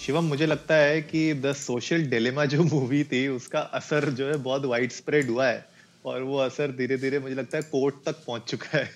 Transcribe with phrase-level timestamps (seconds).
[0.00, 4.36] शिवम मुझे लगता है कि द सोशल डिलेमा जो मूवी थी उसका असर जो है
[4.36, 5.64] बहुत वाइड स्प्रेड हुआ है
[6.04, 8.88] और वो असर धीरे धीरे मुझे लगता है कोर्ट तक पहुँच चुका है।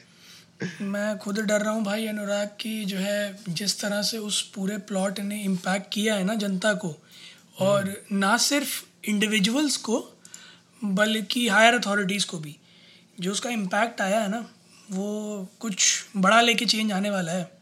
[0.82, 4.79] मैं खुद डर रहा हूँ भाई अनुराग की जो है जिस तरह से उस पूरे
[4.88, 6.95] प्लॉट ने इम्पैक्ट किया है ना जनता को
[7.60, 9.98] और ना सिर्फ़ इंडिविजुअल्स को
[10.82, 12.57] बल्कि हायर अथॉरिटीज़ को भी।
[13.18, 14.46] जो उसका इम्पैक्ट आया है ना
[14.91, 17.54] वो कुछ बड़ा लेके चेंज आने वाला है।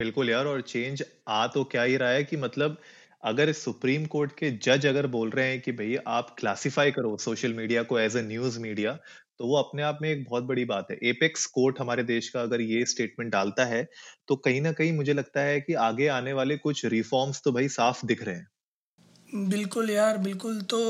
[0.00, 2.76] बिल्कुल यार, और चेंज आ तो क्या ही रहा है कि मतलब
[3.22, 7.52] अगर सुप्रीम कोर्ट के जज अगर बोल रहे हैं कि भैया आप क्लासिफाई करो सोशल
[7.54, 8.92] मीडिया को एज ए न्यूज़ मीडिया
[9.38, 12.42] तो वो अपने आप में एक बहुत बड़ी बात है। एपेक्स कोर्ट हमारे देश का
[12.42, 13.82] अगर ये स्टेटमेंट डालता है
[14.28, 17.68] तो कहीं ना कहीं मुझे लगता है कि आगे आने वाले कुछ रिफॉर्म्स तो भाई
[17.70, 20.80] साफ़ दिख रहे हैं। बिल्कुल यार, बिल्कुल तो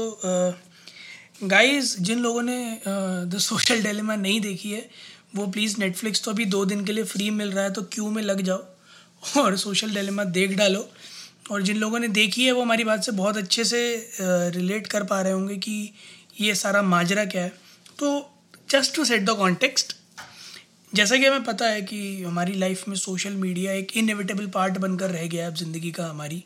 [1.44, 4.88] गाइस जिन लोगों ने द सोशल डेलेमा नहीं देखी है,
[5.36, 8.11] वो प्लीज़ नेटफ्लिक्स तो अभी दो दिन के लिए फ्री मिल रहा है तो क्यू
[8.11, 8.75] में लग जाओ।
[9.36, 10.88] और सोशल डिलेमा देख डालो।
[11.50, 13.80] और जिन लोगों ने देखी है, वो हमारी बात से बहुत अच्छे से
[14.20, 15.92] रिलेट कर पा रहे होंगे कि
[16.41, 17.52] ये सारा माजरा क्या है।
[17.98, 18.30] तो
[18.70, 19.94] just to set the context
[20.92, 25.10] जैसा कि हमें पता है कि हमारी लाइफ में सोशल मीडिया एक इनएविटेबल पार्ट बनकर
[25.10, 26.42] रह गया है अब ज़िंदगी का हमारी।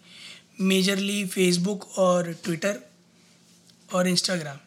[0.62, 2.78] मेजरली फेसबुक और ट्विटर
[3.88, 4.58] और इंस्टाग्राम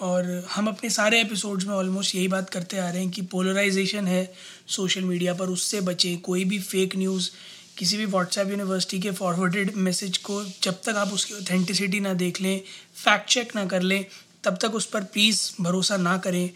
[0.00, 4.06] और हम अपने सारे एपिसोड्स में ऑलमोस्ट यही बात करते आ रहे हैं कि पोलराइजेशन
[4.06, 4.32] है
[4.68, 7.30] सोशल मीडिया पर, उससे बचें। कोई भी फेक न्यूज़
[7.78, 12.40] किसी भी व्हाट्सएप यूनिवर्सिटी के फॉरवर्डेड मैसेज को जब तक आप उसकी ऑथेंटिसिटी ना देख
[12.40, 12.60] लें
[12.94, 14.04] फैक्ट चेक ना कर लें,
[14.44, 16.50] तब तक उस पर प्लीज़ भरोसा ना करें।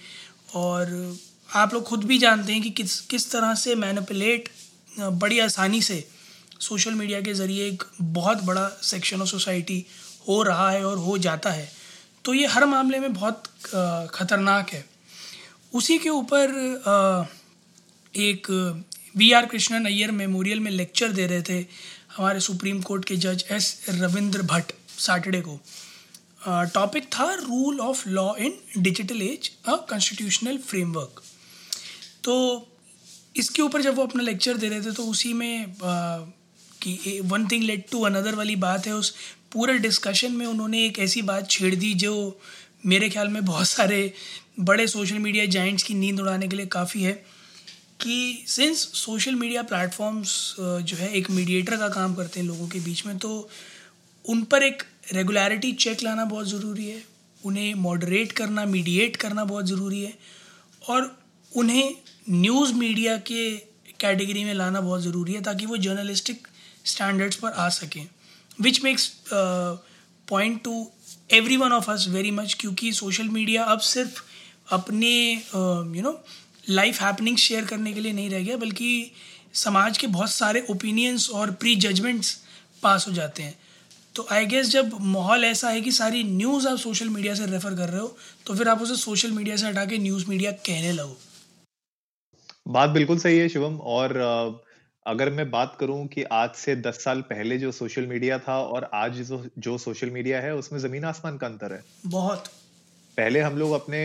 [0.55, 1.17] और
[1.55, 4.49] आप लोग खुद भी जानते हैं कि किस किस तरह से मैनिपुलेट
[5.01, 6.05] बड़ी आसानी से
[6.61, 9.85] सोशल मीडिया के ज़रिए एक बहुत बड़ा सेक्शन ऑफ़ सोसाइटी
[10.29, 11.80] हो रहा है और हो जाता है।
[12.25, 13.47] तो ये हर मामले में बहुत
[14.15, 14.85] ख़तरनाक है।
[15.73, 16.51] उसी के ऊपर
[18.15, 18.51] एक
[19.17, 21.59] V R Krishnan Iyer memorial में लेक्चर दे रहे थे
[22.17, 25.59] हमारे सुप्रीम कोर्ट के जज एस रविंद्र भट्ट सैटरडे को।
[26.75, 31.23] टॉपिक था rule of law in digital age a constitutional framework.
[32.25, 32.35] तो
[33.37, 36.19] इसके ऊपर जब वो अपना लेक्चर दे रहे थे तो उसी में आ,
[36.81, 39.15] कि one thing led to another वाली बात है उस
[39.53, 42.41] पूरे डिस्कशन में उन्होंने एक ऐसी बात छेड़ दी जो
[42.87, 44.13] मेरे ख्याल में बहुत सारे
[44.61, 47.13] बड़े सोशल मीडिया जाइंट्स की नींद उड़ाने के लिए काफ़ी है
[48.01, 52.81] कि सिंस सोशल मीडिया प्लेटफॉर्म्स जो है, एक मीडिएटर का काम करते हैं लोगों के
[52.81, 53.49] बीच में तो
[54.25, 57.03] उन पर एक रेगुलरिटी चेक लाना बहुत ज़रूरी है,
[57.41, 60.13] उन्हें मॉडरेट करना मीडिएट करना बहुत ज़रूरी है
[60.83, 61.17] और
[61.53, 61.95] उन्हें
[62.31, 63.51] न्यूज़ मीडिया के
[64.01, 66.49] कैटेगरी में लाना बहुत ज़रूरी है ताकि वो जर्नलिस्टिक
[66.85, 68.07] स्टैंडर्ड्स पर आ सकें।
[68.59, 70.87] Which makes point to
[71.33, 74.21] every one of us very much क्योंकि सोशल मीडिया अब सिर्फ़
[74.69, 75.11] अपने
[75.97, 76.13] you know
[76.69, 79.11] life happening share करने के लिए नहीं रह गया, बल्कि
[79.55, 82.39] समाज के बहुत सारे ओपिनियंस और प्री जजमेंट्स
[82.83, 83.59] पास हो जाते हैं।
[84.15, 87.75] तो आई गेस जब माहौल ऐसा है कि सारी न्यूज़ आप सोशल मीडिया से रेफ़र
[87.77, 90.93] कर रहे हो तो फिर आप उसे सोशल मीडिया से हटा के न्यूज़ मीडिया कहने
[90.93, 91.17] लगो।
[92.69, 94.70] बात बिल्कुल सही है शिवम, और uh...
[95.07, 98.91] अगर मैं बात करूँ कि आज से दस साल पहले जो सोशल मीडिया था और
[98.95, 102.45] आज जो जो सोशल मीडिया है उसमें ज़मीन आसमान का अंतर है। बहुत।
[103.17, 104.01] पहले हम लोग अपने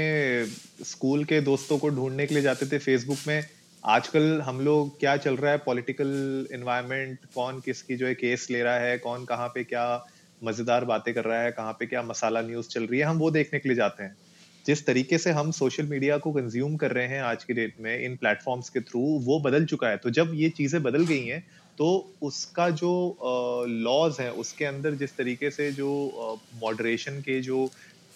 [0.86, 3.44] स्कूल के दोस्तों को ढूँढने के लिए जाते थे फेसबुक में।
[3.84, 5.58] आजकल हम लोग क्या चल रहा है?
[5.58, 8.98] पॉलिटिकल इन्वायरमेंट कौन किसकी जो है केस ले रहा है?
[8.98, 10.06] कौन कहाँ पे क्या
[10.44, 11.52] मज़ेदार बातें कर रहा है?
[11.52, 13.06] कहाँ पे क्या मसाला न्यूज़ चल रही है?
[13.06, 14.18] हम वो देखने के लिए जाते हैं।
[14.66, 18.00] जिस तरीके से हम सोशल मीडिया को कंज्यूम कर रहे हैं आज की डेट में,
[18.00, 21.44] इन प्लेटफॉर्म्स के थ्रू वो बदल चुका है। तो जब ये चीज़ें बदल गई हैं
[21.78, 21.88] तो
[22.24, 22.92] उसका जो
[23.68, 25.90] लॉज है, उसके अंदर जिस तरीके से जो
[26.56, 27.66] मॉडरेशन के जो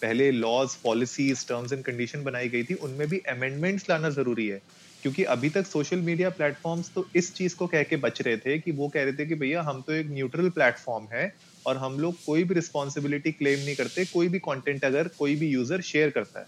[0.02, 4.62] पहले laws policies terms and condition बनाई गई थी, उनमें भी अमेंडमेंट्स लाना ज़रूरी है।
[5.04, 8.58] क्योंकि अभी तक सोशल मीडिया प्लेटफॉर्म्स तो इस चीज़ को कह के बच रहे थे
[8.60, 11.28] कि वो कह रहे थे कि भैया, हम तो एक न्यूट्रल प्लेटफॉर्म है
[11.66, 15.48] और हम लोग कोई भी रिस्पॉन्सिबिलिटी क्लेम नहीं करते कोई भी कंटेंट अगर कोई भी
[15.48, 16.46] यूज़र शेयर करता है।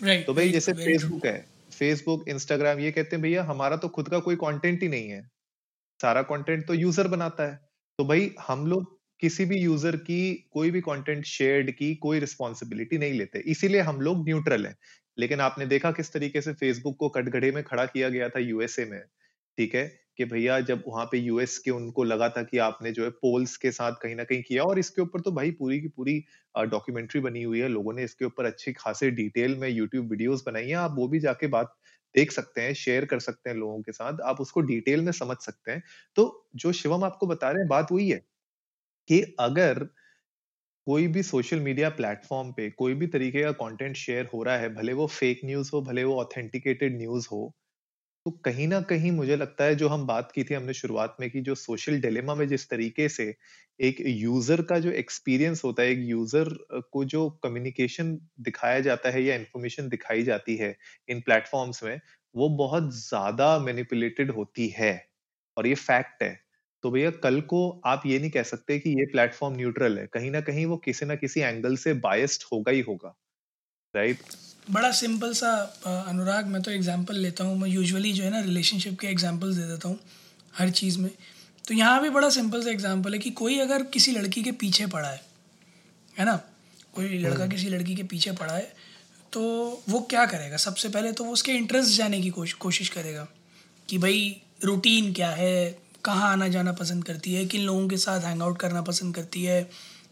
[0.00, 3.88] Right, तो भाई right, जैसे फेसबुक है फेसबुक इंस्टाग्राम ये कहते हैं भैया हमारा तो
[3.88, 5.30] खुद का कोई कंटेंट ही नहीं है।
[6.00, 7.60] सारा कंटेंट तो यूज़र बनाता है।
[7.98, 12.98] तो भाई हम लोग किसी भी यूज़र की कोई भी कंटेंट शेयर्ड की कोई रिस्पॉन्सिबिलिटी
[12.98, 14.76] नहीं लेते। इसीलिए हम लोग न्यूट्रल हैं।
[15.18, 18.84] लेकिन आपने देखा किस तरीके से फेसबुक को कटघड़े में खड़ा किया गया था यूएसए
[18.84, 19.00] में
[19.58, 20.01] ठीक है?
[20.18, 23.56] कि भैया जब वहाँ पे यूएस के उनको लगा था कि आपने जो है पोल्स
[23.58, 26.18] के साथ कहीं ना कहीं किया और इसके ऊपर तो भाई पूरी की पूरी
[26.54, 30.66] डॉक्यूमेंट्री बनी हुई है, लोगों ने इसके ऊपर अच्छी खासे डिटेल में यूट्यूब वीडियोस बनाई
[30.68, 31.74] है, आप वो भी जाके बात
[32.14, 35.36] देख सकते हैं शेयर कर सकते हैं लोगों के साथ, आप उसको डिटेल में समझ
[35.40, 35.82] सकते हैं।
[36.16, 38.18] तो जो शिवम आपको बता रहे हैं, बात वही है
[39.08, 39.84] कि अगर
[40.86, 44.68] कोई भी सोशल मीडिया प्लेटफॉर्म पे कोई भी तरीके का कंटेंट शेयर हो रहा है,
[44.74, 47.52] भले वो फेक न्यूज़ हो, भले वो ऑथेंटिकेटेड न्यूज़ हो
[48.26, 51.28] तो कहीं ना कहीं मुझे लगता है, जो हम बात की थी हमने शुरुआत में
[51.30, 53.24] कि जो सोशल डिलेमा में जिस तरीके से
[53.80, 56.48] एक यूज़र का जो एक्सपीरियंस होता है, एक यूज़र
[56.92, 60.74] को जो कम्युनिकेशन दिखाया जाता है या इंफॉर्मेशन दिखाई जाती है
[61.08, 62.00] इन प्लेटफॉर्म्स में,
[62.34, 64.92] वो बहुत ज़्यादा मैनिपुलेटेड होती है।
[65.56, 66.34] और ये फैक्ट है।
[66.84, 70.30] तो भैया, कल को आप ये नहीं कह सकते कि ये प्लेटफॉर्म न्यूट्रल है। कहीं
[70.30, 73.14] ना कहीं वो किसी ना किसी एंगल से बायस्ड होगा ही होगा।
[73.94, 74.36] Right right?
[74.70, 75.48] बड़ा सिंपल सा
[76.08, 79.66] अनुराग मैं तो एग्जांपल लेता हूँ। मैं यूजुअली जो है ना रिलेशनशिप के एग्जांपल्स दे
[79.68, 79.98] देता हूँ
[80.58, 81.10] हर चीज़ में।
[81.64, 84.86] तो यहाँ भी बड़ा सिंपल सा एग्जांपल है कि कोई अगर किसी लड़की के पीछे
[84.86, 85.20] पड़ा है
[86.18, 86.36] है ना?
[86.94, 88.72] कोई लड़का हम्म। किसी लड़की के पीछे पड़ा है
[89.32, 89.42] तो
[89.88, 90.56] वो क्या करेगा?
[90.56, 93.28] सबसे पहले तो वो उसके इंटरेस्ट जाने की कोश, कोशिश करेगा
[93.88, 95.78] कि भाई रूटीन क्या है?
[96.04, 97.44] कहाँ आना जाना पसंद करती है?
[97.46, 99.62] किन लोगों के साथ हैंग आउट करना पसंद करती है?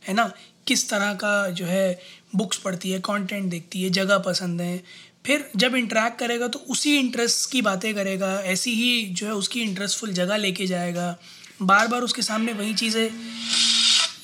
[0.03, 0.33] है ना?
[0.67, 1.99] किस तरह का जो है
[2.37, 4.83] बुक्स पढ़ती है कंटेंट देखती है, जगह पसंद है।
[5.27, 9.61] फिर जब इंटरेक्ट करेगा तो उसी इंटरेस्ट की बातें करेगा, ऐसी ही जो है उसकी
[9.61, 11.17] इंटरेस्टफुल जगह लेके जाएगा।
[11.63, 13.11] बार बार उसके सामने वही चीज़ें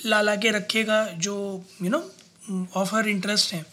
[0.06, 1.98] ला ला के रखेगा जो you know
[2.76, 3.64] of her interest हैं।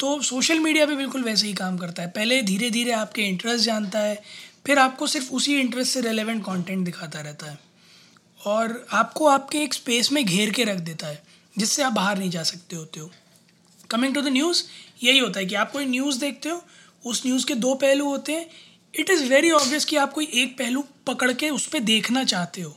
[0.00, 3.64] तो सोशल मीडिया भी बिल्कुल वैसे ही काम करता है। पहले धीरे धीरे आपके इंटरेस्ट
[3.64, 4.22] जानता है,
[4.66, 7.58] फिर आपको सिर्फ़ उसी इंटरेस्ट से रेलेवेंट कंटेंट दिखाता रहता है।
[8.46, 11.22] और आपको आपके एक स्पेस में घेर के रख देता है,
[11.58, 13.10] जिससे आप बाहर नहीं जा सकते होते हो।
[13.90, 14.62] कमिंग टू द न्यूज़
[15.04, 16.62] यही होता है कि आप कोई न्यूज़ देखते हो,
[17.04, 18.46] उस न्यूज़ के दो पहलू होते हैं।
[18.94, 22.60] इट इज़ वेरी ऑब्वियस कि आप कोई एक पहलू पकड़ के उस पर देखना चाहते
[22.60, 22.76] हो।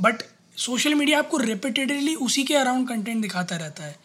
[0.00, 0.22] बट
[0.56, 3.96] सोशल मीडिया आपको रिपीटेडली उसी के अराउंड कंटेंट दिखाता रहता है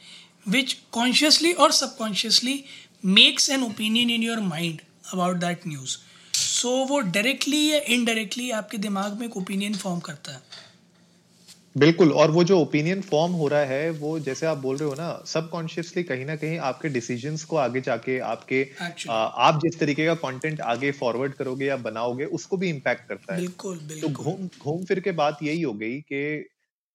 [0.47, 2.63] विच कॉन्शियसली और subconsciously
[3.05, 4.81] makes an opinion in your mind
[5.13, 5.97] about that news
[6.33, 10.41] so वो डायरेक्टली या इनडायरेक्टली आपके दिमाग में एक ओपिनियन फॉर्म करता है।
[11.75, 14.95] बिल्कुल और वो जो ओपिनियन फॉर्म हो रहा है वो जैसे आप बोल रहे हो
[14.95, 18.63] ना सबकॉन्शियसली कहीं ना कहीं आपके डिसीज़न को आगे जाके आपके
[19.07, 23.35] आ, आप जिस तरीके का कंटेंट आगे फॉरवर्ड करोगे या बनाओगे उसको भी इम्पैक्ट करता
[23.35, 26.21] है। बिल्कुल तो बिल्कुल। तो घूम घूम फिर के बात यही हो गई कि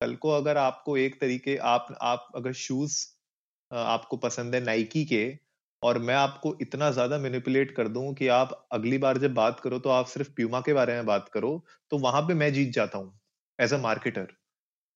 [0.01, 2.99] कल को अगर आपको एक तरीके आप आप अगर शूज़
[3.71, 5.25] आपको पसंद है नाइकी के
[5.83, 9.79] और मैं आपको इतना ज़्यादा मैनिपुलेट कर दूँ कि आप अगली बार जब बात करो
[9.81, 11.53] तो आप सिर्फ़ प्यूमा के बारे में बात करो
[11.93, 13.19] तो वहाँ पे मैं जीत जाता हूँ
[13.59, 14.37] एज अ मार्केटर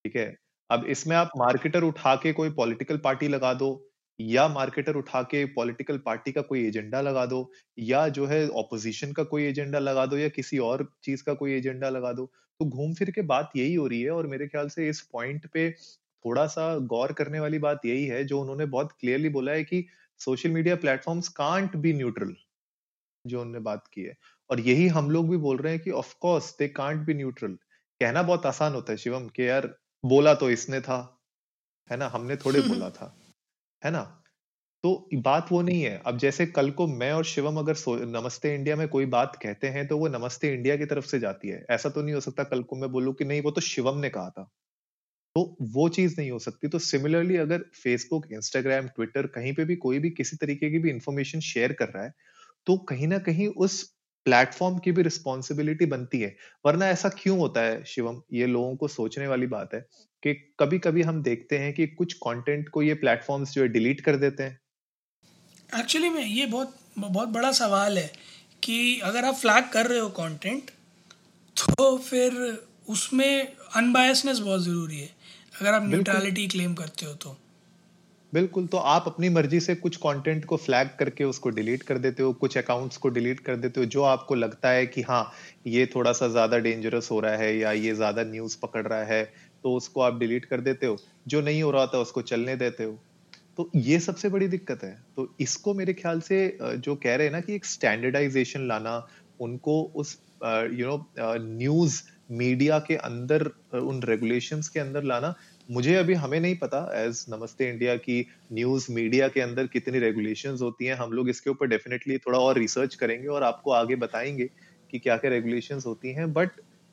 [0.05, 0.35] ठीक है?
[0.71, 3.87] अब इसमें आप मार्केटर उठा के कोई पॉलिटिकल पार्टी लगा दो,
[4.19, 9.13] या मार्केटर उठा के पॉलिटिकल पार्टी का कोई एजेंडा लगा दो, या जो है ऑपोजिशन
[9.13, 12.31] का कोई एजेंडा लगा दो, या किसी और चीज़ का कोई एजेंडा लगा दो
[12.61, 15.47] तो घूम फिर के बात यही हो रही है। और मेरे ख्याल से इस पॉइंट
[15.53, 15.71] पे
[16.25, 19.85] थोड़ा सा गौर करने वाली बात यही है, जो उन्होंने बहुत क्लियरली बोला है कि
[20.21, 22.35] social media platforms can't be neutral
[23.25, 24.17] जो उन्होंने बात की है।
[24.51, 27.55] और यही हम लोग भी बोल रहे हैं कि of course they can't be neutral
[28.01, 29.67] कहना बहुत आसान होता है शिवम, कि यार
[30.05, 30.97] बोला तो इसने था
[31.91, 32.09] है ना?
[32.09, 33.15] हमने थोड़े बोला था
[33.83, 34.03] है ना?
[34.85, 37.77] तो बात वो नहीं है। अब जैसे कल को मैं और शिवम अगर
[38.13, 41.49] नमस्ते इंडिया में कोई बात कहते हैं तो वो नमस्ते इंडिया की तरफ़ से जाती
[41.49, 43.99] है। ऐसा तो नहीं हो सकता कल को मैं बोलूँ कि नहीं वो तो शिवम
[43.99, 44.45] ने कहा था।
[45.37, 49.77] तो वो चीज़ नहीं हो सकती। तो सिमिलरली अगर फेसबुक इंस्टाग्राम ट्विटर कहीं पे भी
[49.79, 52.13] कोई भी किसी तरीके की भी इंफॉर्मेशन शेयर कर रहा है
[52.67, 53.83] तो कहीं ना कहीं उस
[54.25, 56.37] प्लेटफॉर्म की भी रिस्पॉन्सिबिलिटी बनती है।
[56.67, 58.21] वरना ऐसा क्यों होता है शिवम?
[58.33, 59.81] ये लोगों को सोचने वाली बात है
[60.23, 64.01] कि कभी कभी हम देखते हैं कि कुछ कंटेंट को ये प्लेटफॉर्म्स जो है डिलीट
[64.01, 64.61] कर देते हैं।
[65.81, 68.13] एक्चुअली में ये बहुत बहुत बड़ा सवाल है
[68.63, 70.71] कि अगर आप फ्लैग कर रहे हो कंटेंट
[71.57, 72.33] तो फिर
[72.89, 75.11] उसमें अनबायसनेस बहुत ज़रूरी है।
[75.61, 77.37] अगर आप न्यूट्रलिटी क्लेम करते हो तो।
[78.33, 82.23] बिल्कुल तो आप अपनी मर्ज़ी से कुछ कंटेंट को फ्लैग करके उसको डिलीट कर देते
[82.23, 85.31] हो, कुछ अकाउंट्स को डिलीट कर देते हो, जो आपको लगता है कि हाँ
[85.67, 89.23] ये थोड़ा सा ज़्यादा डेंजरस हो रहा है या ये ज़्यादा न्यूज़ पकड़ रहा है
[89.65, 90.97] तो उसको आप डिलीट कर देते हो।
[91.27, 92.99] जो नहीं हो रहा था उसको चलने देते हो।
[93.59, 97.33] तो ये सबसे बड़ी दिक्कत है। तो इसको मेरे ख्याल से जो कह रहे हैं
[97.33, 98.97] ना कि एक स्टैंडर्डाइजेशन लाना,
[99.41, 103.43] उनको उस यू नो न्यूज़ मीडिया के अंदर
[103.77, 105.35] उन रेगुलेशंस के अंदर लाना
[105.71, 110.57] मुझे अभी हमें नहीं पता एज नमस्ते इंडिया की न्यूज़ मीडिया के अंदर कितनी रेगुलेशन
[110.63, 114.49] होती हैं, हम लोग इसके ऊपर डेफिनेटली थोड़ा और रिसर्च करेंगे और आपको आगे बताएँगे
[114.91, 116.51] कि क्या क्या रेगुलेशन होती हैं बट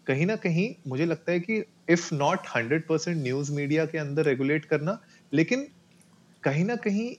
[0.08, 4.26] कहीं ना कहीं मुझे लगता है कि if not hundred percent news media के अंदर
[4.26, 5.00] रेगुलेट करना,
[5.34, 5.68] लेकिन
[6.44, 7.12] कहीं ना कहीं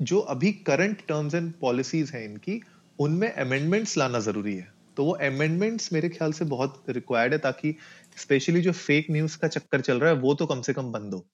[0.00, 2.60] जो अभी करंट टर्म्स एंड पॉलिसीज़ हैं इनकी,
[2.98, 7.74] उनमें अमेंडमेंट्स लाना ज़रूरी है। तो वो अमेंडमेंट्स मेरे ख्याल से बहुत रिक्वायर्ड है ताकि
[8.16, 11.14] स्पेशली जो फेक न्यूज़ का चक्कर चल रहा है, वो तो कम से कम बंद
[11.14, 11.26] हो।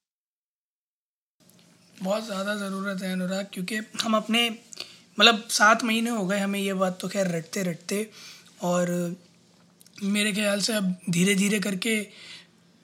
[1.96, 4.48] बहुत ज़्यादा ज़रूरत है अनुराग, क्योंकि हम अपने
[5.18, 8.08] मतलब सात महीने हो गए हमें ये बात तो खैर रटते रटते
[8.62, 8.90] और
[10.04, 12.00] मेरे ख्याल से अब धीरे धीरे करके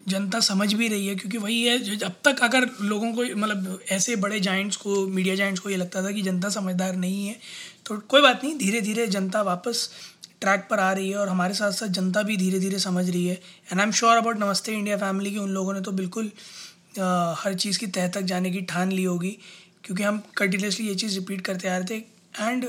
[0.01, 4.17] जनता समझ भी रही है, क्योंकि वही है जब तक अगर लोगों को मतलब ऐसे
[4.17, 7.37] बड़े जाइंट्स को मीडिया जाइंट्स को ये लगता था कि जनता समझदार नहीं है
[7.87, 9.89] तो कोई बात नहीं धीरे धीरे जनता वापस
[10.43, 13.27] ट्रैक पर आ रही है और हमारे साथ साथ जनता भी धीरे धीरे समझ रही
[13.27, 16.31] है। And I am sure about Namaste India family की उन लोगों ने तो बिल्कुल
[17.01, 19.31] आ, हर चीज़ की तह तक जाने की ठान ली होगी
[19.85, 22.05] क्योंकि हम कंटिन्यूसली ये चीज़ रिपीट करते आ रहे थे।
[22.41, 22.65] एंड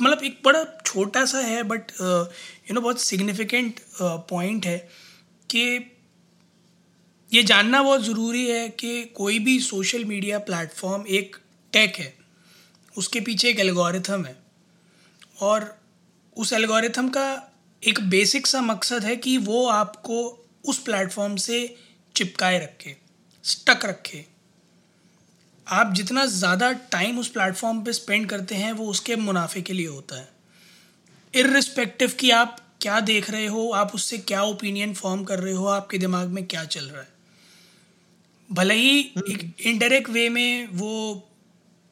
[0.00, 4.76] मतलब एक बड़ा छोटा सा है बट यू नो बहुत सिग्निफिकेंट पॉइंट है
[5.50, 5.62] कि
[7.30, 11.36] ये जानना बहुत ज़रूरी है कि कोई भी सोशल मीडिया प्लेटफॉर्म एक
[11.72, 12.12] टेक है
[12.94, 14.36] उसके पीछे एक एल्गोरिथम है।
[15.40, 15.74] और
[16.36, 17.26] उस एल्गोरिथम का
[17.82, 20.18] एक बेसिक सा मकसद है कि वो आपको
[20.64, 21.76] उस प्लेटफॉर्म से
[22.14, 22.96] चिपकाए रखे
[23.44, 24.24] स्टक रखे।
[25.66, 29.86] आप जितना ज़्यादा टाइम उस प्लेटफॉर्म पे स्पेंड करते हैं, वो उसके मुनाफे के लिए
[29.86, 30.28] होता है।
[31.34, 35.66] इरिस्पेक्टिव कि आप क्या देख रहे हो, आप उससे क्या ओपिनियन फॉर्म कर रहे हो,
[35.66, 37.10] आपके दिमाग में क्या चल रहा है।
[38.50, 41.28] भले ही एक इनडायरेक्ट वे में वो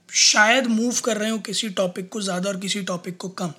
[0.09, 3.53] शायद मूव कर रहे हो किसी टॉपिक को ज़्यादा और किसी टॉपिक को कम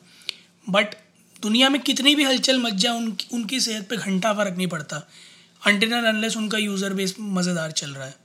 [0.68, 0.96] बट
[1.44, 4.98] दुनिया में कितनी भी हलचल मच जाए उनकी उनकी सेहत पे घंटा फ़र्क नहीं पड़ता।
[5.62, 8.16] अनटिनल अनलेस उनका यूज़र बेस मज़ेदार चल रहा है।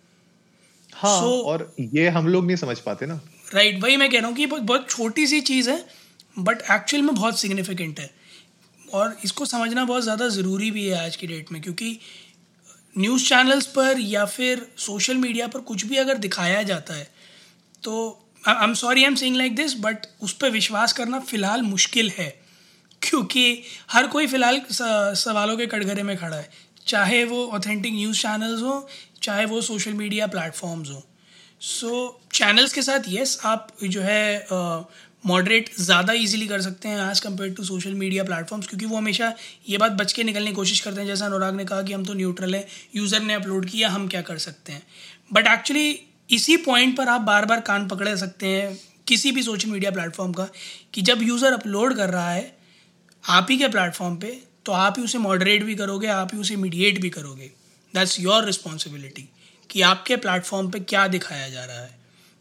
[0.92, 3.14] हाँ so, और ये हम लोग नहीं समझ पाते ना।
[3.54, 5.84] राइट right, वही मैं कह रहा हूँ कि बहुत छोटी सी चीज़ है
[6.38, 8.10] बट एक्चुअल में बहुत सिग्निफिकेंट है।
[8.80, 11.98] और इसको समझना बहुत ज़्यादा ज़रूरी भी है आज की डेट में क्योंकि
[12.94, 17.04] न्यूज़ चैनल्स पर या फिर सोशल मीडिया पर कुछ भी अगर दिखाया जाता है
[17.84, 17.94] तो
[18.48, 22.10] I am sorry I am saying like this but उस पर विश्वास करना फ़िलहाल मुश्किल
[22.18, 22.28] है।
[23.02, 26.48] क्योंकि हर कोई फ़िलहाल सवालों के कटघरे में खड़ा है।
[26.86, 28.80] चाहे वो ऑथेंटिक न्यूज़ चैनल्स हों
[29.22, 31.00] चाहे वो सोशल मीडिया प्लेटफॉर्म्स हों।
[31.60, 34.46] सो चैनल्स के साथ येस yes, आप जो है
[35.26, 38.96] मॉडरेट uh, ज़्यादा इजीली कर सकते हैं as compare to social media platforms क्योंकि वो
[38.96, 39.32] हमेशा
[39.68, 42.04] ये बात बच के निकलने की कोशिश करते हैं। जैसा अनुराग ने कहा कि हम
[42.04, 42.64] तो न्यूट्रल हैं
[42.96, 44.82] यूज़र ने अपलोड किया हम क्या कर सकते हैं?
[45.32, 45.98] बट एक्चुअली
[46.30, 50.32] इसी पॉइंट पर आप बार बार कान पकड़े सकते हैं किसी भी सोशल मीडिया प्लेटफॉर्म
[50.32, 50.48] का
[50.94, 52.54] कि जब यूज़र अपलोड कर रहा है
[53.24, 56.56] आप ही के प्लेटफॉर्म पे तो आप ही उसे मॉडरेट भी करोगे आप ही उसे
[56.56, 57.50] मीडिएट भी करोगे।
[57.94, 59.28] दैट्स योर रिस्पॉन्सिबिलिटी
[59.70, 61.94] कि आपके प्लेटफॉर्म पे क्या दिखाया जा रहा है।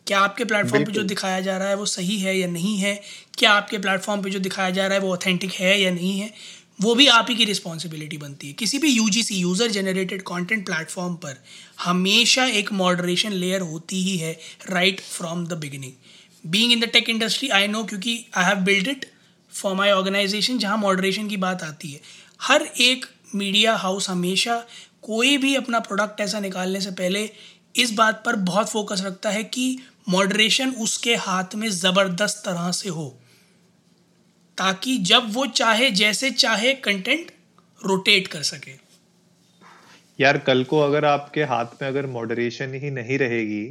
[0.08, 3.02] क्या आपके प्लेटफॉर्म पे जो दिखाया जा रहा है वो सही है या नहीं है?
[3.38, 6.34] क्या आपके प्लेटफॉर्म पे जो दिखाया जा रहा है वो ऑथेंटिक है या नहीं है?
[6.80, 11.16] वो भी आप ही की रिस्पॉन्सिबिलिटी बनती है। किसी भी UGC user generated content platform
[11.16, 11.38] पर
[11.80, 14.32] हमेशा एक मॉडरेशन लेयर होती ही है
[14.70, 18.88] right from the beginning being in the tech industry I know क्योंकि I have build
[18.88, 19.06] it
[19.54, 22.02] for my organization जहाँ मॉडरेशन की बात आती है।
[22.42, 23.06] हर एक
[23.36, 24.64] मीडिया हाउस हमेशा
[25.02, 27.30] कोई भी अपना प्रोडक्ट ऐसा निकालने से पहले
[27.76, 29.78] इस बात पर बहुत फोकस रखता है कि
[30.10, 33.08] मॉडरेशन उसके हाथ में ज़बरदस्त तरह से हो।
[34.58, 37.32] ताकि जब वो चाहे जैसे चाहे कंटेंट
[37.82, 38.72] रोटेट कर सके।
[40.20, 43.66] यार कल को अगर आपके हाथ में अगर मॉडरेशन ही नहीं रहेगी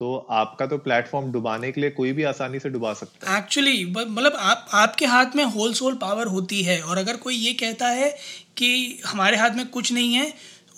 [0.00, 3.84] तो आपका तो प्लेटफॉर्म डुबाने के लिए कोई भी आसानी से डुबा सकता है। एक्चुअली
[3.86, 7.88] मतलब आप आपके हाथ में होल सोल पावर होती है और अगर कोई ये कहता
[7.88, 8.10] है
[8.56, 10.32] कि हमारे हाथ में कुछ नहीं है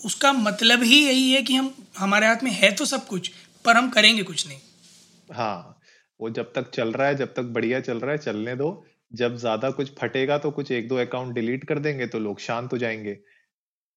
[0.05, 3.31] उसका मतलब ही यही है कि हम हमारे हाथ में है तो सब कुछ
[3.65, 4.59] पर हम करेंगे कुछ नहीं।
[5.31, 5.79] हाँ
[6.21, 8.71] वो जब तक चल रहा है जब तक बढ़िया चल रहा है चलने दो।
[9.13, 12.73] जब ज़्यादा कुछ फटेगा तो कुछ एक दो अकाउंट डिलीट कर देंगे तो लोग शांत
[12.73, 13.17] हो जाएँगे।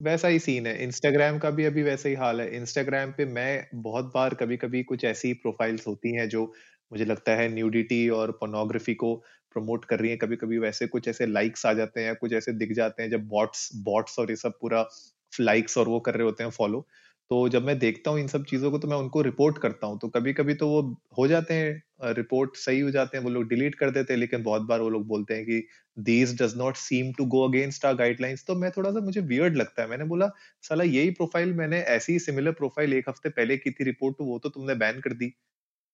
[0.01, 3.67] वैसा ही सीन है। इंस्टाग्राम का भी अभी वैसा ही हाल है। इंस्टाग्राम पे मैं
[3.83, 6.45] बहुत बार कभी कभी कुछ ऐसी प्रोफाइल्स होती हैं जो
[6.91, 9.15] मुझे लगता है न्यूडिटी और पोर्नोग्राफी को
[9.55, 12.53] प्रमोट कर रही है। कभी कभी वैसे कुछ ऐसे लाइक्स आ जाते हैं, कुछ ऐसे
[12.55, 14.85] दिख जाते हैं जब बॉट्स बॉट्स और ये सब पूरा
[15.33, 16.87] लाइक्स और वो कर रहे होते हैं फॉलो
[17.31, 19.97] तो जब मैं देखता हूँ इन सब चीज़ों को तो मैं उनको रिपोर्ट करता हूँ।
[19.99, 20.81] तो कभी कभी तो वो
[21.17, 24.43] हो जाते हैं रिपोर्ट सही हो जाते हैं, वो लोग डिलीट कर देते हैं, लेकिन
[24.43, 25.61] बहुत बार वो लोग बोलते हैं कि
[26.01, 29.55] these does not seem to go against our guidelines तो मैं थोड़ा सा मुझे वियर्ड
[29.57, 30.29] लगता है। मैंने बोला,
[30.63, 34.39] साला, यही प्रोफ़ाइल मैंने ऐसी सिमिलर प्रोफ़ाइल एक हफ़्ते पहले की थी रिपोर्ट तो वो
[34.39, 35.31] तो तुमने बैन कर दी।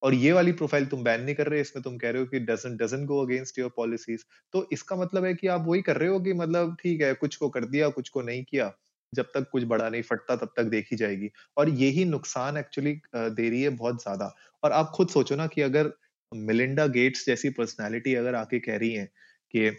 [0.01, 2.39] और ये वाली प्रोफ़ाइल तुम बैन नहीं कर रहे, इसमें तुम कह रहे हो कि
[2.41, 4.23] doesn't doesn't go against your policies
[4.53, 7.35] तो इसका मतलब है कि आप वही कर रहे हो कि मतलब ठीक है, कुछ
[7.37, 8.71] को कर दिया, कुछ को नहीं किया।
[9.13, 13.49] जब तक कुछ बड़ा नहीं फटता, तब तक देखी जाएगी। और यही नुकसान एक्चुअली दे
[13.49, 15.91] रही है बहुत ज़्यादा। और आप खुद सोचो ना कि अगर
[16.31, 19.05] मिलिंडा गेट्स जैसी पर्सनैलिटी अगर आके कह रही है
[19.53, 19.71] कि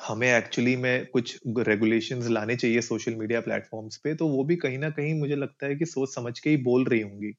[0.00, 4.78] हमें एक्चुअली में कुछ रेगुलेशंस लाने चाहिए सोशल मीडिया प्लेटफॉर्म्स पे तो वो भी कहीं
[4.78, 7.32] ना कहीं मुझे लगता है कि सोच समझ के ही बोल रही होंगी।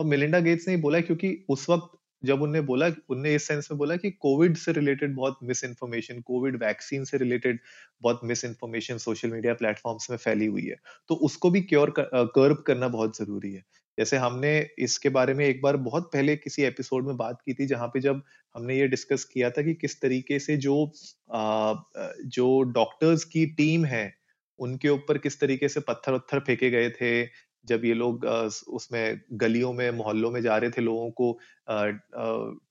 [0.00, 3.78] और मिलिंडा गेट्स ने बोला क्योंकि उस वक्त जब उनने बोला उनने इस सेंस में
[3.78, 7.60] बोला कि कोविड से रिलेटेड बहुत मिस इन्फॉर्मेशन कोविड वैक्सीन से रिलेटेड
[8.02, 10.76] बहुत misinformation social media platforms में फैली हुई है।
[11.08, 13.64] तो उसको भी क्योर कर्व करना बहुत ज़रूरी है।
[13.98, 17.66] जैसे हमने इसके बारे में एक बार बहुत पहले किसी एपिसोड में बात की थी
[17.66, 18.22] जहाँ पे जब
[18.54, 20.74] हमने ये डिस्कस किया था कि किस तरीके से जो
[21.32, 21.74] आ,
[22.26, 24.04] जो डॉक्टर्स की टीम है
[24.58, 27.10] उनके ऊपर किस तरीके से पत्थर उत्थर फेंके गए थे
[27.68, 28.24] जब ये लोग
[28.70, 31.32] उसमें गलियों में, मोहल्लों में जा रहे थे लोगों को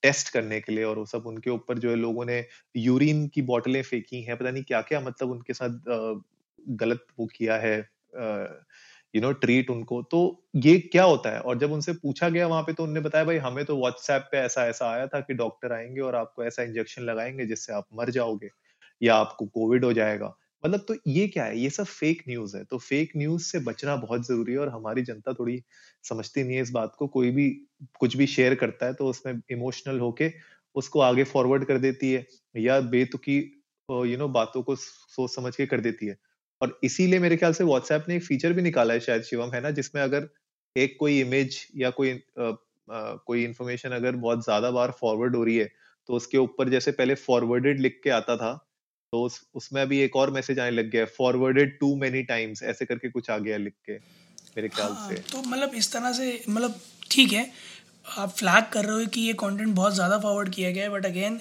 [0.03, 2.43] टेस्ट करने के लिए और वो सब उनके ऊपर जो है लोगों ने
[2.77, 5.79] यूरिन की बोतलें फेंकी हैं। पता नहीं क्या क्या मतलब उनके साथ
[6.79, 7.77] गलत वो किया है
[9.13, 10.19] यू नो ट्रीट उनको। तो
[10.57, 11.39] ये क्या होता है?
[11.39, 14.37] और जब उनसे पूछा गया वहाँ पे तो उन्होंने बताया, भाई, हमें तो व्हाट्सएप पे
[14.37, 18.09] ऐसा ऐसा आया था कि डॉक्टर आएँगे और आपको ऐसा इंजेक्शन लगाएँगे जिससे आप मर
[18.11, 18.49] जाओगे
[19.01, 21.57] या आपको कोविड हो जाएगा। मतलब तो ये क्या है?
[21.59, 25.01] ये सब फेक न्यूज़ है। तो फेक न्यूज़ से बचना बहुत ज़रूरी है और हमारी
[25.03, 25.61] जनता थोड़ी
[26.03, 27.49] समझती नहीं है इस बात को। कोई भी
[27.99, 30.31] कुछ भी शेयर करता है तो उसमें इमोशनल होके
[30.75, 33.37] उसको आगे फॉरवर्ड कर देती है या बेतुकी
[33.89, 36.17] यू नो बातों को सोच समझ के कर देती है।
[36.61, 39.61] और इसीलिए मेरे ख्याल से व्हाट्सएप ने एक फीचर भी निकाला है शायद शिवम है
[39.61, 39.71] ना?
[39.71, 40.29] जिसमें अगर
[40.75, 42.49] एक कोई इमेज या कोई आ,
[42.87, 45.69] आ, कोई इन्फॉर्मेशन अगर बहुत ज़्यादा बार फॉरवर्ड हो रही है
[46.09, 48.51] तो उसके ऊपर जैसे पहले फॉरवर्डेड लिख के आता था
[49.13, 52.85] तो उस उसमें अभी एक और मैसेज आने लग गया फॉरवर्डेड टू मेनी टाइम्स ऐसे
[52.85, 53.93] करके कुछ आ गया लिख के
[54.57, 56.79] मेरे ख्याल हाँ, से। तो मतलब इस तरह से मतलब
[57.11, 57.49] ठीक है
[58.17, 61.05] आप फ्लैग कर रहे हो कि ये कंटेंट बहुत ज़्यादा फॉरवर्ड किया गया है बट
[61.05, 61.39] अगेन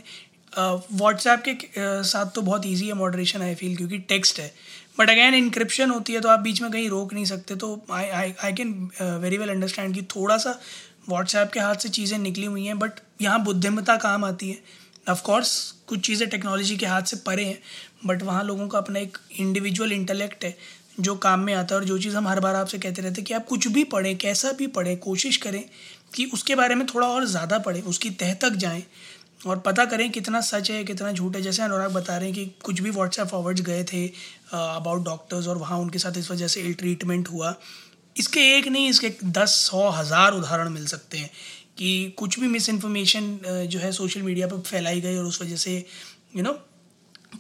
[0.53, 1.57] व्हाट्सएप के
[2.05, 4.53] साथ तो बहुत इजी है मॉडरेशन आई फील क्योंकि टेक्स्ट है।
[4.99, 8.09] बट अगेन इंक्रिप्शन होती है तो आप बीच में कहीं रोक नहीं सकते तो I
[8.09, 8.73] I I can
[9.23, 10.59] very well understand कि थोड़ा सा
[11.09, 14.59] व्हाट्सएप के हाथ से चीज़ें निकली हुई हैं बट यहाँ बुद्धिमता काम आती है।
[15.11, 17.59] ऑफकोर्स कुछ चीज़ें टेक्नोलॉजी के हाथ से परे हैं
[18.07, 20.57] बट वहाँ लोगों का अपना एक इंडिविजुअल इंटेलेक्ट है,
[21.01, 23.25] जो काम में आता है और जो चीज़ हम हर बार आपसे कहते रहते हैं
[23.25, 25.63] कि आप कुछ भी पढ़ें, कैसा भी पढ़ें, कोशिश करें
[26.15, 28.83] कि उसके बारे में थोड़ा और ज़्यादा पढ़ें, उसकी तह तक जाएँ
[29.47, 32.45] और पता करें कितना सच है, कितना झूठ है। जैसे अनुराग बता रहे हैं कि
[32.65, 34.07] कुछ भी व्हाट्सएप फॉरवर्ड्स गए थे
[34.53, 37.55] अबाउट डॉक्टर्स और वहाँ उनके साथ इस वजह से इल ट्रीटमेंट हुआ।
[38.17, 41.31] इसके एक नहीं, इसके दस सौ हज़ार उदाहरण मिल सकते हैं।
[41.77, 45.57] कि कुछ भी मिस इन्फॉर्मेशन जो है सोशल मीडिया पर फैलाई गई और उस वजह
[45.59, 45.77] से
[46.37, 46.53] यू नो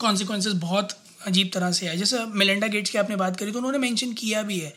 [0.00, 3.78] कॉन्सिक्वेंसेस बहुत अजीब तरह से आए। जैसे मेलेंडा गेट्स की आपने बात करी तो उन्होंने
[3.78, 4.74] मेंशन किया भी है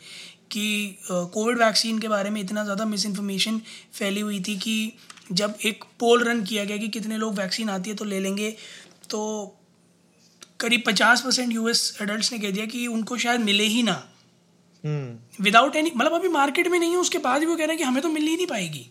[0.50, 0.64] कि
[1.06, 3.60] कोविड वैक्सीन के बारे में इतना ज़्यादा मिस इन्फॉर्मेशन
[3.94, 4.92] फैली हुई थी कि
[5.32, 8.50] जब एक पोल रन किया गया कि कितने लोग वैक्सीन आती है तो ले लेंगे
[9.10, 9.20] तो
[10.60, 14.02] करीब पचास परसेंट यूएस एडल्ट ने कह दिया कि उनको शायद मिले ही ना।
[15.40, 17.78] विदाउट एनी मतलब अभी मार्केट में नहीं है उसके बाद भी वो कह रहे हैं
[17.78, 18.86] कि हमें तो मिल ही नहीं पाएगी।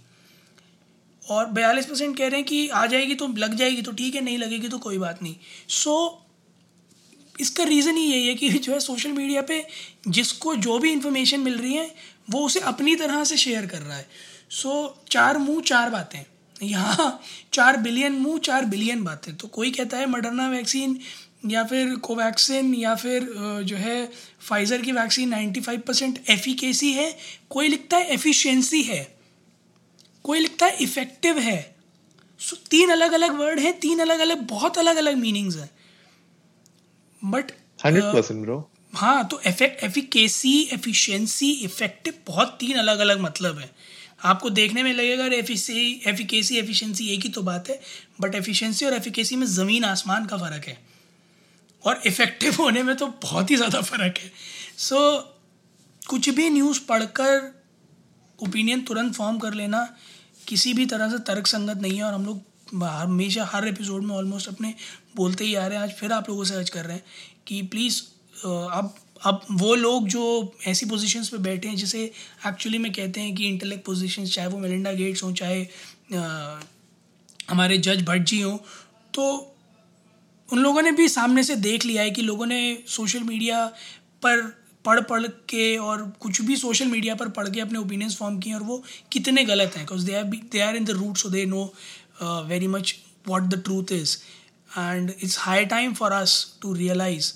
[1.30, 4.22] और बयालीस परसेंट कह रहे हैं कि आ जाएगी तो लग जाएगी तो ठीक है
[4.22, 5.36] नहीं लगेगी तो कोई बात नहीं।
[5.70, 9.66] सो so, इसका रीज़न ही यही है कि जो है सोशल मीडिया पे
[10.08, 11.92] जिसको जो भी इंफॉर्मेशन मिल रही है
[12.30, 14.08] वो उसे अपनी तरह से शेयर कर रहा है।
[14.50, 16.20] सो so, चार मुँह चार बातें।
[16.64, 17.20] यहाँ
[17.54, 21.00] चार बिलियन मुँह चार बिलियन बातें। तो कोई कहता है मडरना वैक्सीन
[21.46, 23.28] या फिर कोवैक्सिन या फिर
[23.64, 24.10] जो है
[24.42, 27.16] फाइज़र की वैक्सीन 95 परसेंट एफिकेसी है।
[27.50, 29.17] कोई लिखता है एफिशिएंसी है।
[30.28, 31.60] कोई लिखता है इफ़ेक्टिव है।
[32.40, 35.70] सो so, तीन अलग अलग वर्ड हैं तीन अलग अलग बहुत अलग अलग मीनिंग्स हैं।
[37.22, 37.52] But
[37.86, 38.58] hundred percent bro.
[38.94, 43.70] हाँ तो एफेक्ट एफिकेसी एफिशिएंसी इफ़ेक्टिव बहुत तीन अलग अलग मतलब है।
[44.24, 47.80] आपको देखने में लगेगा एफिकेसी एफिशिएंसी एक ही तो बात है
[48.22, 50.78] बट एफिशिएंसी और एफिकेसी में ज़मीन आसमान का फ़र्क है।
[51.84, 54.32] और इफ़ेक्टिव होने में तो बहुत ही ज़्यादा फ़र्क है।
[54.78, 57.54] सो so, कुछ भी न्यूज़ पढ़कर
[58.40, 59.88] ओपिनियन तुरंत फॉर्म कर लेना
[60.48, 62.44] किसी भी तरह से तर्क संगत नहीं है और हम लोग
[62.84, 64.74] हमेशा हर एपिसोड में ऑलमोस्ट अपने
[65.16, 67.04] बोलते ही आ रहे हैं। आज फिर आप लोगों से अर्ज़ कर रहे हैं
[67.48, 68.02] कि प्लीज़
[68.48, 72.12] अब अब वो लोग जो ऐसी पोजीशंस पे बैठे हैं जिसे
[72.48, 75.68] एक्चुअली में कहते हैं कि इंटेलेक्ट पोजीशंस चाहे वो मेलिंडा गेट्स हों चाहे
[76.16, 76.60] आ,
[77.50, 78.58] हमारे जज भट्ट जी हों
[79.14, 79.56] तो
[80.54, 83.66] उन लोगों ने भी सामने से देख लिया है कि लोगों ने सोशल मीडिया
[84.24, 88.40] पर पढ़ पढ़ के और कुछ भी सोशल मीडिया पर पढ़ के अपने ओपिनियंस फॉर्म
[88.40, 89.86] किए और वो कितने गलत हैं?
[89.86, 91.64] Because they are they are in the root so they know
[92.50, 92.96] very much
[93.28, 94.18] what the truth is
[94.70, 97.32] and it's high time for us to realize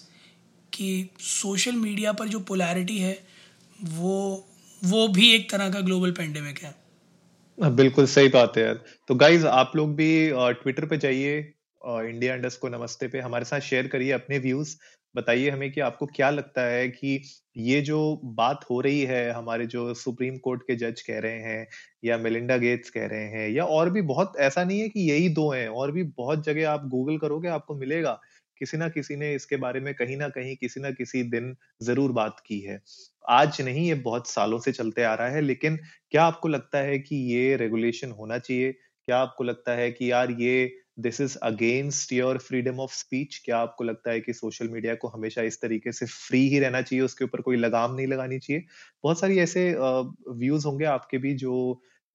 [0.73, 3.17] कि सोशल मीडिया पर जो पोलैरिटी है
[3.95, 4.17] वो
[4.81, 6.75] वो भी एक तरह का ग्लोबल पेंडेमिक है।
[7.57, 10.09] हाँ, बिल्कुल सही बात है यार। तो गाइज़ आप लोग भी
[10.61, 11.37] ट्विटर पे जाइए
[11.81, 14.75] इंडिया इंडस को नमस्ते पे हमारे साथ शेयर करिए अपने व्यूज़
[15.15, 17.19] बताइए हमें कि आपको क्या लगता है कि
[17.59, 17.97] ये जो
[18.35, 21.67] बात हो रही है, हमारे जो सुप्रीम कोर्ट के जज कह रहे हैं
[22.03, 25.29] या मेलिंडा गेट्स कह रहे हैं या और भी बहुत, ऐसा नहीं है कि यही
[25.31, 28.19] दो हैं, और भी बहुत जगह आप गूगल करोगे आपको मिलेगा,
[28.61, 32.11] किसी ना किसी ने इसके बारे में कहीं ना कहीं किसी ना किसी दिन ज़रूर
[32.13, 32.79] बात की है।
[33.25, 35.77] आज नहीं, ये बहुत सालों से चलते आ रहा है, लेकिन
[36.11, 38.71] क्या आपको लगता है कि ये रेगुलेशन होना चाहिए?
[39.07, 43.57] क्या आपको लगता है कि यार ये this is against your freedom of speech क्या
[43.59, 47.03] आपको लगता है कि सोशल मीडिया को हमेशा इस तरीके से फ्री ही रहना चाहिए?
[47.05, 48.63] उसके ऊपर कोई लगाम नहीं लगानी चाहिए?
[49.03, 49.69] बहुत सारी ऐसे
[50.33, 51.53] व्यूज़ होंगे आपके भी जो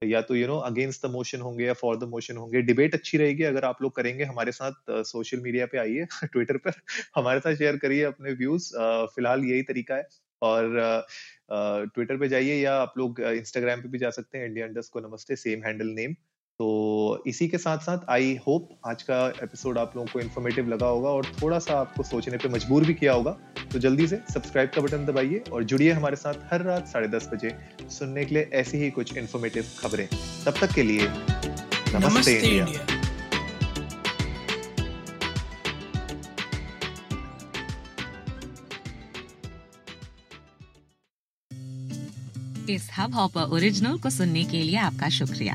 [0.03, 3.19] या तो you know against the motion होंगे या फॉर द मोशन होंगे। डिबेट अच्छी
[3.19, 6.73] रहेगी अगर आप लोग करेंगे। हमारे साथ सोशल मीडिया पे आइए ट्विटर पर।
[7.17, 8.71] हमारे साथ शेयर करिए अपने व्यूज़
[9.15, 10.09] फ़िलहाल यही तरीका है।
[10.43, 11.07] और
[11.51, 15.01] ट्विटर पे जाइए या आप लोग इंस्टाग्राम पे भी जा सकते हैं। इंडिया इंडस्ट को
[15.01, 16.15] नमस्ते सेम हैंडल नेम
[16.61, 20.87] तो इसी के साथ साथ आई होप आज का एपिसोड आप लोगों को इन्फॉर्मेटिव लगा
[20.87, 23.31] होगा और थोड़ा सा आपको सोचने पे मजबूर भी किया होगा।
[23.73, 27.29] तो जल्दी से सब्सक्राइब का बटन दबाइए और जुड़िए हमारे साथ हर रात साढ़े दस
[27.35, 27.55] बजे
[27.99, 30.07] सुनने के लिए ऐसी ही कुछ इन्फॉर्मेटिव खबरें।
[30.47, 32.95] तब तक के लिए नमस्ते, नमस्ते इंडिया, इंडिया।
[42.71, 45.55] इस हब हॉपर ओरिजिनल को सुनने के लिए आपका शुक्रिया।